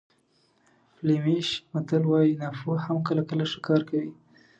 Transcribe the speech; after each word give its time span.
فلیمیش 0.95 1.49
متل 1.73 2.03
وایي 2.07 2.33
ناپوه 2.41 2.77
هم 2.85 2.97
کله 3.07 3.23
کله 3.29 3.45
ښه 3.51 3.59
کار 3.67 3.81
کوي. 3.89 4.13